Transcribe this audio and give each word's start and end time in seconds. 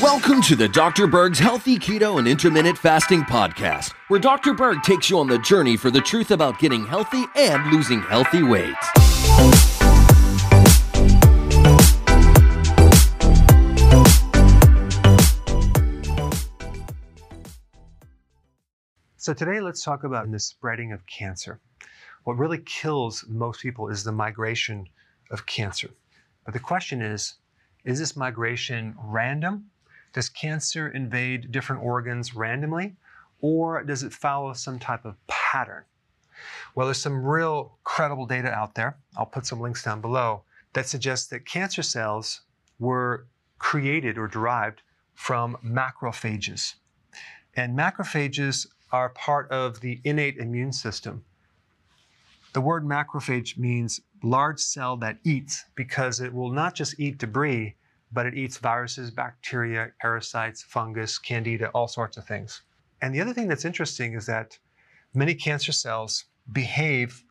Welcome 0.00 0.40
to 0.42 0.56
the 0.56 0.70
Dr. 0.72 1.06
Berg's 1.06 1.38
Healthy 1.38 1.78
Keto 1.78 2.18
and 2.18 2.26
Intermittent 2.26 2.78
Fasting 2.78 3.20
Podcast, 3.24 3.92
where 4.08 4.18
Dr. 4.18 4.54
Berg 4.54 4.82
takes 4.82 5.10
you 5.10 5.18
on 5.18 5.26
the 5.26 5.38
journey 5.40 5.76
for 5.76 5.90
the 5.90 6.00
truth 6.00 6.30
about 6.30 6.58
getting 6.58 6.86
healthy 6.86 7.26
and 7.36 7.70
losing 7.70 8.00
healthy 8.00 8.42
weight. 8.42 8.74
So 19.18 19.34
today 19.34 19.60
let's 19.60 19.82
talk 19.82 20.04
about 20.04 20.30
the 20.30 20.38
spreading 20.38 20.92
of 20.92 21.04
cancer. 21.04 21.60
What 22.24 22.38
really 22.38 22.58
kills 22.58 23.26
most 23.28 23.60
people 23.60 23.88
is 23.88 24.02
the 24.02 24.12
migration 24.12 24.86
of 25.30 25.44
cancer. 25.44 25.90
But 26.46 26.54
the 26.54 26.60
question 26.60 27.02
is, 27.02 27.34
is 27.84 27.98
this 27.98 28.16
migration 28.16 28.94
random? 29.02 29.66
Does 30.12 30.28
cancer 30.28 30.88
invade 30.88 31.52
different 31.52 31.82
organs 31.82 32.34
randomly? 32.34 32.96
Or 33.40 33.82
does 33.82 34.02
it 34.02 34.12
follow 34.12 34.54
some 34.54 34.78
type 34.78 35.04
of 35.04 35.16
pattern? 35.26 35.84
Well, 36.74 36.86
there's 36.86 37.02
some 37.02 37.24
real 37.24 37.76
credible 37.84 38.26
data 38.26 38.50
out 38.50 38.76
there. 38.76 38.96
I'll 39.16 39.26
put 39.26 39.44
some 39.44 39.60
links 39.60 39.82
down 39.82 40.00
below 40.00 40.42
that 40.72 40.86
suggests 40.86 41.26
that 41.28 41.46
cancer 41.46 41.82
cells 41.82 42.42
were 42.78 43.26
created 43.58 44.16
or 44.16 44.28
derived 44.28 44.82
from 45.14 45.56
macrophages. 45.64 46.74
And 47.54 47.76
macrophages 47.76 48.66
are 48.92 49.08
part 49.10 49.50
of 49.50 49.80
the 49.80 50.00
innate 50.04 50.36
immune 50.36 50.72
system. 50.72 51.24
The 52.56 52.62
word 52.62 52.86
macrophage 52.86 53.58
means 53.58 54.00
large 54.22 54.60
cell 54.60 54.96
that 54.96 55.18
eats 55.24 55.66
because 55.74 56.22
it 56.22 56.32
will 56.32 56.50
not 56.50 56.74
just 56.74 56.98
eat 56.98 57.18
debris, 57.18 57.76
but 58.10 58.24
it 58.24 58.34
eats 58.34 58.56
viruses, 58.56 59.10
bacteria, 59.10 59.90
parasites, 60.00 60.62
fungus, 60.62 61.18
candida, 61.18 61.68
all 61.74 61.86
sorts 61.86 62.16
of 62.16 62.24
things. 62.24 62.62
And 63.02 63.14
the 63.14 63.20
other 63.20 63.34
thing 63.34 63.46
that's 63.46 63.66
interesting 63.66 64.14
is 64.14 64.24
that 64.24 64.58
many 65.12 65.34
cancer 65.34 65.70
cells 65.70 66.24
behave 66.50 67.22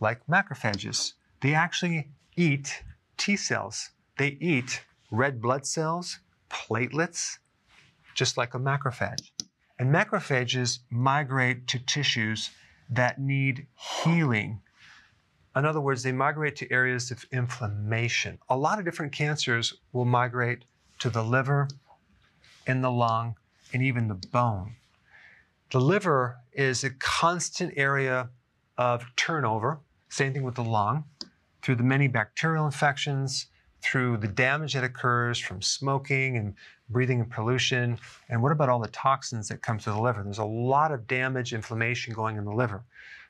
like 0.00 0.26
macrophages. 0.28 1.12
They 1.42 1.52
actually 1.52 2.08
eat 2.34 2.84
T 3.18 3.36
cells. 3.36 3.90
They 4.16 4.38
eat 4.40 4.82
red 5.10 5.42
blood 5.42 5.66
cells, 5.66 6.20
platelets, 6.48 7.36
just 8.14 8.38
like 8.38 8.54
a 8.54 8.58
macrophage. 8.58 9.30
And 9.78 9.94
macrophages 9.94 10.78
migrate 10.88 11.66
to 11.66 11.78
tissues 11.78 12.48
that 12.90 13.18
need 13.18 13.66
healing. 13.74 14.60
In 15.56 15.64
other 15.64 15.80
words, 15.80 16.02
they 16.02 16.12
migrate 16.12 16.56
to 16.56 16.72
areas 16.72 17.10
of 17.10 17.24
inflammation. 17.32 18.38
A 18.48 18.56
lot 18.56 18.78
of 18.78 18.84
different 18.84 19.12
cancers 19.12 19.74
will 19.92 20.04
migrate 20.04 20.64
to 20.98 21.10
the 21.10 21.22
liver, 21.22 21.68
in 22.66 22.80
the 22.80 22.90
lung, 22.90 23.36
and 23.72 23.82
even 23.82 24.08
the 24.08 24.14
bone. 24.14 24.76
The 25.70 25.80
liver 25.80 26.38
is 26.52 26.84
a 26.84 26.90
constant 26.90 27.74
area 27.76 28.30
of 28.78 29.04
turnover. 29.16 29.80
Same 30.08 30.32
thing 30.32 30.42
with 30.42 30.54
the 30.54 30.64
lung, 30.64 31.04
through 31.62 31.76
the 31.76 31.82
many 31.82 32.08
bacterial 32.08 32.66
infections, 32.66 33.46
through 33.84 34.16
the 34.16 34.28
damage 34.28 34.72
that 34.72 34.82
occurs 34.82 35.38
from 35.38 35.60
smoking 35.60 36.38
and 36.38 36.54
breathing 36.88 37.20
in 37.20 37.26
pollution. 37.26 37.98
And 38.30 38.42
what 38.42 38.50
about 38.50 38.68
all 38.68 38.80
the 38.80 38.88
toxins 38.88 39.48
that 39.48 39.62
come 39.62 39.78
to 39.78 39.90
the 39.90 40.00
liver? 40.00 40.22
There's 40.22 40.38
a 40.38 40.44
lot 40.44 40.90
of 40.90 41.06
damage, 41.06 41.52
inflammation 41.52 42.14
going 42.14 42.36
in 42.36 42.44
the 42.44 42.52
liver. 42.52 42.82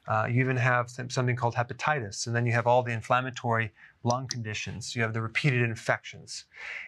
Uh, 0.07 0.27
you 0.31 0.41
even 0.41 0.57
have 0.57 0.91
something 0.91 1.35
called 1.35 1.55
hepatitis, 1.55 2.27
and 2.27 2.37
then 2.37 2.45
you 2.45 2.53
have 2.53 2.67
all 2.67 2.83
the 2.83 2.93
inflammatory 2.93 3.73
lung 4.03 4.29
conditions. 4.29 4.95
You 4.95 5.03
have 5.03 5.15
the 5.15 5.23
repeated 5.23 5.63
infections. 5.63 6.45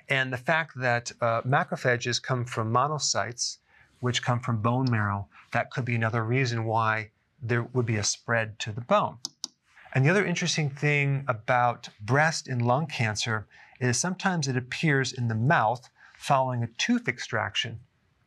And 0.08 0.32
the 0.32 0.36
fact 0.36 0.78
that 0.78 1.10
uh, 1.20 1.40
macrophages 1.42 2.22
come 2.22 2.44
from 2.44 2.72
monocytes, 2.72 3.58
which 4.00 4.22
come 4.22 4.38
from 4.40 4.60
bone 4.60 4.90
marrow, 4.90 5.28
that 5.52 5.70
could 5.70 5.86
be 5.86 5.94
another 5.94 6.24
reason 6.24 6.66
why 6.66 7.10
there 7.42 7.62
would 7.62 7.86
be 7.86 7.96
a 7.96 8.04
spread 8.04 8.58
to 8.60 8.72
the 8.72 8.82
bone. 8.82 9.16
And 9.96 10.04
the 10.04 10.10
other 10.10 10.26
interesting 10.26 10.68
thing 10.68 11.24
about 11.26 11.88
breast 12.02 12.48
and 12.48 12.60
lung 12.60 12.86
cancer 12.86 13.48
is 13.80 13.98
sometimes 13.98 14.46
it 14.46 14.54
appears 14.54 15.10
in 15.10 15.28
the 15.28 15.34
mouth 15.34 15.88
following 16.18 16.62
a 16.62 16.66
tooth 16.66 17.08
extraction, 17.08 17.80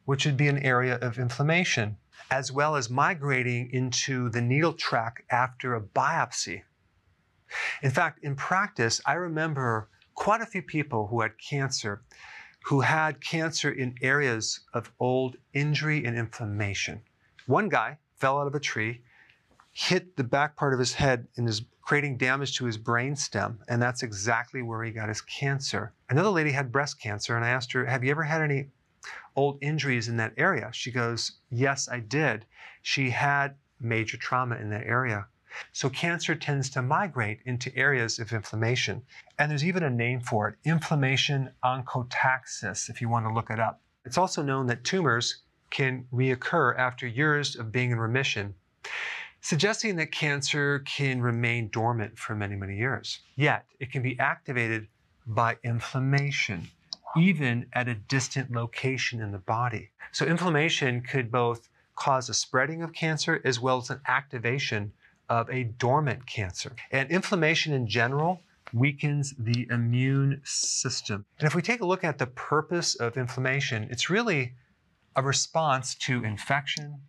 which 0.06 0.26
would 0.26 0.36
be 0.36 0.48
an 0.48 0.58
area 0.66 0.96
of 0.96 1.20
inflammation, 1.20 1.98
as 2.32 2.52
well 2.52 2.76
as 2.76 2.90
migrating 2.90 3.70
into 3.72 4.30
the 4.30 4.42
needle 4.42 4.74
track 4.74 5.24
after 5.30 5.76
a 5.76 5.80
biopsy. 5.80 6.64
In 7.84 7.92
fact, 7.92 8.24
in 8.24 8.36
practice, 8.36 9.00
I 9.06 9.14
remember 9.14 9.90
quite 10.16 10.42
a 10.42 10.48
few 10.48 10.64
people 10.64 11.06
who 11.06 11.22
had 11.22 11.34
cancer 11.38 12.02
who 12.64 12.82
had 12.82 13.22
cancer 13.22 13.70
in 13.70 13.94
areas 14.02 14.62
of 14.74 14.92
old 15.00 15.36
injury 15.54 16.04
and 16.04 16.18
inflammation. 16.18 17.04
One 17.46 17.70
guy 17.70 18.00
fell 18.18 18.40
out 18.40 18.48
of 18.48 18.56
a 18.56 18.60
tree, 18.60 19.04
hit 19.80 20.18
the 20.18 20.24
back 20.26 20.58
part 20.58 20.74
of 20.74 20.80
his 20.80 20.94
head 20.94 21.26
and 21.38 21.48
is 21.48 21.62
creating 21.82 22.18
damage 22.18 22.58
to 22.58 22.66
his 22.66 22.78
brain 22.78 23.16
stem, 23.16 23.58
and 23.70 23.82
that's 23.82 24.04
exactly 24.04 24.62
where 24.62 24.84
he 24.84 24.92
got 24.92 25.08
his 25.08 25.22
cancer. 25.22 25.94
Another 26.10 26.30
lady 26.30 26.52
had 26.52 26.70
breast 26.70 27.00
cancer, 27.00 27.38
and 27.38 27.46
I 27.46 27.50
asked 27.50 27.72
her, 27.72 27.86
Have 27.86 28.04
you 28.04 28.12
ever 28.12 28.24
had 28.24 28.42
any 28.42 28.68
old 29.38 29.58
injuries 29.62 30.10
in 30.10 30.18
that 30.18 30.34
area? 30.36 30.70
She 30.74 30.92
goes, 30.92 31.40
Yes, 31.50 31.88
I 31.88 32.02
did. 32.02 32.46
She 32.82 33.10
had 33.10 33.56
major 33.80 34.18
trauma 34.18 34.58
in 34.58 34.70
that 34.72 34.86
area. 34.86 35.28
So 35.72 35.90
cancer 35.90 36.36
tends 36.36 36.70
to 36.72 36.82
migrate 36.82 37.40
into 37.46 37.74
areas 37.74 38.20
of 38.20 38.34
inflammation. 38.34 39.02
And 39.38 39.50
there's 39.50 39.64
even 39.64 39.84
a 39.84 39.90
name 39.90 40.20
for 40.20 40.50
it, 40.50 40.56
inflammation 40.66 41.52
oncotaxis, 41.64 42.90
if 42.90 43.00
you 43.00 43.08
want 43.08 43.28
to 43.28 43.34
look 43.34 43.50
it 43.50 43.62
up. 43.62 43.82
It's 44.04 44.18
also 44.18 44.44
known 44.44 44.68
that 44.68 44.84
tumors 44.84 45.44
can 45.70 46.06
reoccur 46.12 46.78
after 46.78 47.08
years 47.08 47.56
of 47.56 47.72
being 47.72 47.92
in 47.92 48.00
remission, 48.00 48.56
suggesting 49.42 49.96
that 49.98 50.12
cancer 50.12 50.80
can 50.80 51.22
remain 51.22 51.70
dormant 51.70 52.18
for 52.18 52.36
many, 52.36 52.56
many 52.56 52.78
years. 52.78 53.20
Yet, 53.36 53.66
it 53.80 53.92
can 53.92 54.02
be 54.02 54.20
activated 54.20 54.88
by 55.26 55.58
inflammation, 55.64 56.68
even 57.18 57.68
at 57.74 57.88
a 57.88 57.96
distant 57.96 58.52
location 58.52 59.22
in 59.22 59.32
the 59.32 59.38
body. 59.38 59.92
So, 60.12 60.26
inflammation 60.26 61.02
could 61.02 61.32
both 61.32 61.70
cause 61.96 62.30
a 62.30 62.34
spreading 62.34 62.82
of 62.82 62.94
cancer 62.94 63.42
as 63.44 63.60
well 63.60 63.78
as 63.78 63.90
an 63.90 64.02
activation 64.08 64.94
of 65.30 65.50
a 65.50 65.64
dormant 65.64 66.26
cancer. 66.26 66.76
And 66.92 67.10
inflammation 67.12 67.74
in 67.74 67.88
general 67.88 68.42
weakens 68.74 69.34
the 69.38 69.68
immune 69.70 70.42
system. 70.44 71.26
And 71.40 71.48
if 71.48 71.56
we 71.56 71.62
take 71.62 71.82
a 71.82 71.86
look 71.86 72.04
at 72.04 72.18
the 72.18 72.28
purpose 72.28 72.96
of 72.96 73.18
inflammation, 73.18 73.88
it's 73.92 74.10
really 74.10 74.54
a 75.16 75.22
response 75.22 75.96
to 75.96 76.24
infection, 76.24 77.02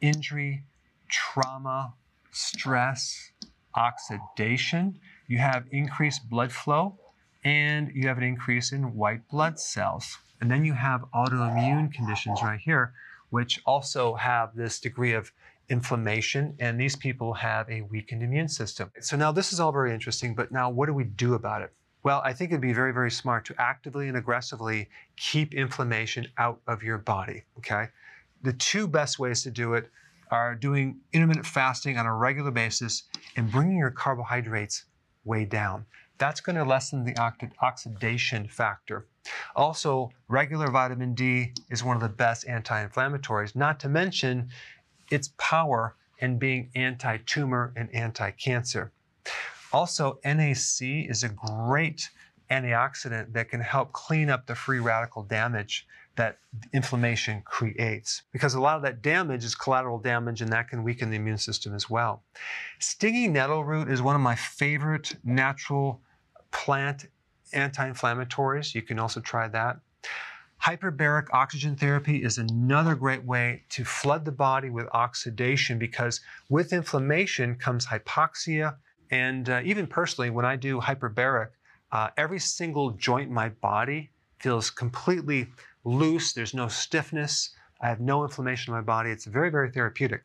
injury, 0.00 0.64
trauma, 1.12 1.94
stress, 2.32 3.30
oxidation. 3.76 4.98
You 5.28 5.38
have 5.38 5.66
increased 5.70 6.28
blood 6.28 6.50
flow 6.50 6.98
and 7.44 7.92
you 7.94 8.08
have 8.08 8.18
an 8.18 8.24
increase 8.24 8.72
in 8.72 8.96
white 8.96 9.28
blood 9.28 9.60
cells. 9.60 10.18
And 10.40 10.50
then 10.50 10.64
you 10.64 10.72
have 10.72 11.04
autoimmune 11.14 11.92
conditions 11.92 12.42
right 12.42 12.58
here, 12.58 12.94
which 13.30 13.60
also 13.64 14.14
have 14.14 14.56
this 14.56 14.80
degree 14.80 15.12
of 15.12 15.30
inflammation, 15.68 16.54
and 16.58 16.78
these 16.78 16.96
people 16.96 17.32
have 17.34 17.68
a 17.70 17.82
weakened 17.82 18.22
immune 18.22 18.48
system. 18.48 18.90
So 19.00 19.16
now 19.16 19.30
this 19.32 19.52
is 19.52 19.60
all 19.60 19.72
very 19.72 19.94
interesting, 19.94 20.34
but 20.34 20.50
now 20.50 20.68
what 20.68 20.86
do 20.86 20.94
we 20.94 21.04
do 21.04 21.34
about 21.34 21.62
it? 21.62 21.72
Well, 22.02 22.20
I 22.24 22.32
think 22.32 22.50
it'd 22.50 22.60
be 22.60 22.72
very, 22.72 22.92
very 22.92 23.10
smart 23.10 23.44
to 23.46 23.54
actively 23.58 24.08
and 24.08 24.16
aggressively 24.16 24.88
keep 25.16 25.54
inflammation 25.54 26.26
out 26.36 26.60
of 26.66 26.82
your 26.82 26.98
body, 26.98 27.44
okay? 27.58 27.86
The 28.42 28.52
two 28.54 28.88
best 28.88 29.20
ways 29.20 29.44
to 29.44 29.50
do 29.50 29.74
it 29.74 29.88
are 30.32 30.54
doing 30.54 30.98
intermittent 31.12 31.46
fasting 31.46 31.98
on 31.98 32.06
a 32.06 32.14
regular 32.14 32.50
basis 32.50 33.04
and 33.36 33.52
bringing 33.52 33.76
your 33.76 33.90
carbohydrates 33.90 34.86
way 35.24 35.44
down. 35.44 35.84
That's 36.16 36.40
going 36.40 36.56
to 36.56 36.64
lessen 36.64 37.04
the 37.04 37.16
oxidation 37.60 38.48
factor. 38.48 39.06
Also, 39.54 40.10
regular 40.28 40.70
vitamin 40.70 41.14
D 41.14 41.52
is 41.70 41.84
one 41.84 41.96
of 41.96 42.02
the 42.02 42.08
best 42.08 42.48
anti 42.48 42.84
inflammatories, 42.86 43.54
not 43.54 43.78
to 43.80 43.88
mention 43.88 44.48
its 45.10 45.32
power 45.36 45.96
in 46.18 46.38
being 46.38 46.70
anti 46.74 47.18
tumor 47.26 47.72
and 47.76 47.94
anti 47.94 48.30
cancer. 48.30 48.90
Also, 49.72 50.18
NAC 50.24 50.80
is 50.80 51.24
a 51.24 51.28
great 51.28 52.08
antioxidant 52.52 53.32
that 53.32 53.48
can 53.48 53.60
help 53.60 53.92
clean 53.92 54.28
up 54.28 54.46
the 54.46 54.54
free 54.54 54.80
radical 54.80 55.22
damage 55.22 55.86
that 56.16 56.38
inflammation 56.74 57.42
creates. 57.44 58.22
Because 58.32 58.54
a 58.54 58.60
lot 58.60 58.76
of 58.76 58.82
that 58.82 59.00
damage 59.02 59.44
is 59.44 59.54
collateral 59.54 59.98
damage 59.98 60.42
and 60.42 60.52
that 60.52 60.68
can 60.68 60.84
weaken 60.84 61.10
the 61.10 61.16
immune 61.16 61.38
system 61.38 61.74
as 61.74 61.88
well. 61.88 62.22
Stinging 62.78 63.32
nettle 63.32 63.64
root 63.64 63.88
is 63.88 64.02
one 64.02 64.14
of 64.14 64.20
my 64.20 64.34
favorite 64.34 65.16
natural 65.24 66.00
plant 66.50 67.06
anti 67.52 67.90
inflammatories. 67.90 68.74
You 68.74 68.82
can 68.82 68.98
also 68.98 69.20
try 69.20 69.48
that. 69.48 69.80
Hyperbaric 70.62 71.26
oxygen 71.32 71.74
therapy 71.74 72.22
is 72.22 72.38
another 72.38 72.94
great 72.94 73.24
way 73.24 73.64
to 73.70 73.84
flood 73.84 74.24
the 74.24 74.32
body 74.32 74.70
with 74.70 74.86
oxidation 74.92 75.76
because 75.76 76.20
with 76.48 76.72
inflammation 76.72 77.56
comes 77.56 77.86
hypoxia. 77.86 78.76
And 79.10 79.50
uh, 79.50 79.60
even 79.64 79.86
personally, 79.86 80.30
when 80.30 80.44
I 80.44 80.54
do 80.56 80.80
hyperbaric, 80.80 81.48
Uh, 81.92 82.08
every 82.16 82.40
single 82.40 82.90
joint 82.90 83.28
in 83.28 83.34
my 83.34 83.50
body 83.50 84.10
feels 84.40 84.70
completely 84.70 85.46
loose. 85.84 86.32
There's 86.32 86.54
no 86.54 86.68
stiffness. 86.68 87.50
I 87.80 87.88
have 87.88 88.00
no 88.00 88.24
inflammation 88.24 88.72
in 88.72 88.78
my 88.78 88.82
body. 88.82 89.10
It's 89.10 89.26
very, 89.26 89.50
very 89.50 89.70
therapeutic. 89.70 90.24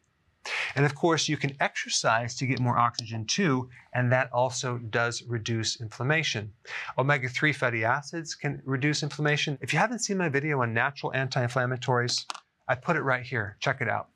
And 0.75 0.85
of 0.85 0.95
course, 0.95 1.27
you 1.27 1.35
can 1.35 1.55
exercise 1.59 2.35
to 2.35 2.45
get 2.45 2.59
more 2.59 2.77
oxygen 2.77 3.25
too, 3.25 3.69
and 3.93 4.11
that 4.11 4.31
also 4.31 4.77
does 4.77 5.23
reduce 5.23 5.81
inflammation. 5.81 6.53
Omega 6.97 7.27
3 7.27 7.51
fatty 7.51 7.83
acids 7.83 8.33
can 8.33 8.61
reduce 8.63 9.03
inflammation. 9.03 9.57
If 9.61 9.73
you 9.73 9.79
haven't 9.79 9.99
seen 9.99 10.17
my 10.17 10.29
video 10.29 10.61
on 10.61 10.73
natural 10.73 11.13
anti 11.13 11.45
inflammatories, 11.45 12.25
I 12.67 12.75
put 12.75 12.95
it 12.95 13.01
right 13.01 13.23
here. 13.25 13.57
Check 13.59 13.81
it 13.81 13.89
out. 13.89 14.09